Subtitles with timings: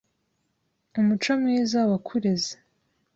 [0.99, 2.53] Umuco mwiza wa kureze,